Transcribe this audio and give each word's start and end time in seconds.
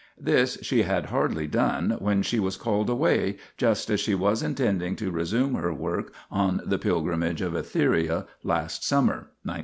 This 0.19 0.57
she 0.63 0.81
had 0.81 1.05
hardly 1.11 1.45
done, 1.45 1.91
when 1.99 2.23
she 2.23 2.39
was 2.39 2.57
called 2.57 2.89
away, 2.89 3.37
just 3.55 3.87
as 3.91 3.99
she 3.99 4.15
was 4.15 4.41
intending 4.41 4.95
to 4.95 5.11
resume 5.11 5.53
her 5.53 5.71
work 5.71 6.11
on 6.31 6.59
the 6.65 6.79
Pilgrimage 6.79 7.41
of 7.43 7.53
Etheria 7.53 8.25
last 8.41 8.83
summer 8.83 9.29
(1918). 9.45 9.57